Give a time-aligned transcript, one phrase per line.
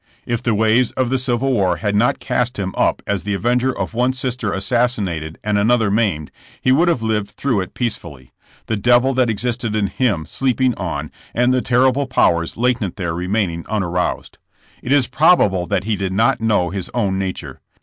[0.25, 3.71] If the waves of the civil war had not cast him Tip as the avenger
[3.71, 7.97] of one sister assassinated and an other maimed, he would have lived through it peace
[7.97, 8.31] fully,
[8.65, 13.63] the devil that existed in him sleeping on, and the terrible powers latent there remaining
[13.69, 14.39] unaroused.
[14.81, 17.61] It is probable that he did not know his own nature.